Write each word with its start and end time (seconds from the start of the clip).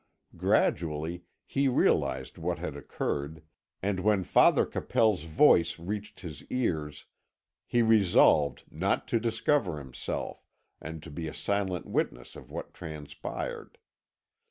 Gradually 0.35 1.25
he 1.45 1.67
realised 1.67 2.39
what 2.39 2.57
had 2.57 2.75
occurred, 2.75 3.43
and 3.83 3.99
when 3.99 4.23
Father 4.23 4.65
Capel's 4.65 5.25
voice 5.25 5.77
reached 5.77 6.21
his 6.21 6.43
ears 6.45 7.05
he 7.67 7.83
resolved 7.83 8.63
not 8.71 9.07
to 9.09 9.19
discover 9.19 9.77
himself, 9.77 10.43
and 10.81 11.03
to 11.03 11.11
be 11.11 11.27
a 11.27 11.35
silent 11.35 11.85
witness 11.85 12.35
of 12.35 12.49
what 12.49 12.73
transpired. 12.73 13.77